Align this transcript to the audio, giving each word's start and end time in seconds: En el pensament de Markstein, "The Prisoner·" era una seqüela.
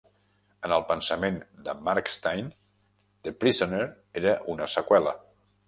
En 0.69 0.71
el 0.77 0.85
pensament 0.91 1.37
de 1.67 1.75
Markstein, 1.89 2.49
"The 3.29 3.35
Prisoner·" 3.45 3.85
era 4.25 4.37
una 4.57 4.73
seqüela. 4.79 5.19